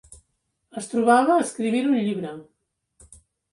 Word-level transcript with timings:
Es 0.81 0.89
trobava 0.93 1.37
escrivint 1.45 1.93
un 1.93 1.95
llibre. 2.01 2.35